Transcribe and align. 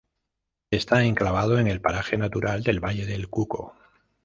Está 0.71 1.03
enclavado 1.03 1.59
en 1.59 1.67
el 1.67 1.79
paraje 1.79 2.17
natural 2.17 2.63
del 2.63 2.79
Valle 2.79 3.05
del 3.05 3.27
Cuco. 3.29 3.75